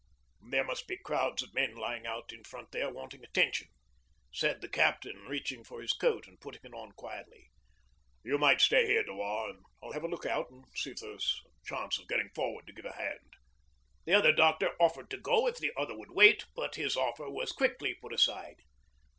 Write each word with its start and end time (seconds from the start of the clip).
'There 0.49 0.63
must 0.63 0.87
be 0.87 0.97
crowds 0.97 1.43
of 1.43 1.53
men 1.53 1.75
lying 1.75 2.07
out 2.07 2.33
in 2.33 2.43
front 2.43 2.71
there 2.71 2.89
wanting 2.91 3.23
attention,' 3.23 3.69
said 4.33 4.59
the 4.59 4.67
captain, 4.67 5.15
reaching 5.27 5.63
for 5.63 5.79
his 5.79 5.93
coat 5.93 6.25
and 6.25 6.41
putting 6.41 6.61
it 6.63 6.73
on 6.73 6.91
quietly. 6.93 7.51
'You 8.23 8.39
might 8.39 8.61
stay 8.61 8.87
here, 8.87 9.03
Dewar, 9.03 9.49
and 9.51 9.63
I'll 9.79 9.91
have 9.91 10.01
a 10.03 10.07
look 10.07 10.25
out 10.25 10.49
and 10.49 10.65
see 10.75 10.89
if 10.89 11.01
there's 11.01 11.39
a 11.45 11.67
chance 11.67 11.99
of 11.99 12.07
getting 12.07 12.31
forward 12.33 12.65
to 12.65 12.73
give 12.73 12.85
a 12.85 12.93
hand.' 12.93 13.33
The 14.05 14.15
other 14.15 14.33
doctor 14.33 14.75
offered 14.79 15.11
to 15.11 15.19
go 15.19 15.45
if 15.45 15.57
the 15.59 15.71
other 15.77 15.95
would 15.95 16.09
wait, 16.13 16.45
but 16.55 16.73
his 16.77 16.97
offer 16.97 17.29
was 17.29 17.51
quietly 17.51 17.93
put 17.93 18.11
aside. 18.11 18.55